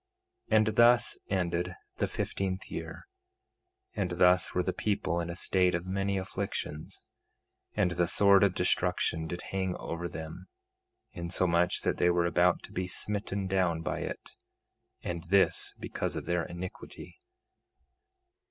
2:19 0.49 0.57
And 0.57 0.67
thus 0.77 1.19
ended 1.29 1.75
the 1.97 2.07
fifteenth 2.07 2.71
year, 2.71 3.05
and 3.93 4.09
thus 4.09 4.55
were 4.55 4.63
the 4.63 4.73
people 4.73 5.19
in 5.21 5.29
a 5.29 5.35
state 5.35 5.75
of 5.75 5.85
many 5.85 6.17
afflictions; 6.17 7.03
and 7.75 7.91
the 7.91 8.07
sword 8.07 8.43
of 8.43 8.55
destruction 8.55 9.27
did 9.27 9.43
hang 9.51 9.75
over 9.75 10.07
them, 10.07 10.47
insomuch 11.11 11.81
that 11.81 11.97
they 11.97 12.09
were 12.09 12.25
about 12.25 12.63
to 12.63 12.71
be 12.71 12.87
smitten 12.87 13.45
down 13.45 13.83
by 13.83 13.99
it, 13.99 14.31
and 15.03 15.25
this 15.25 15.75
because 15.77 16.15
of 16.15 16.25
their 16.25 16.45
iniquity. 16.47 17.21